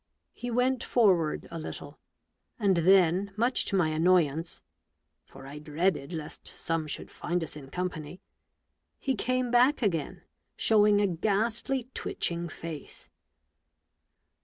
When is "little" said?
1.59-1.99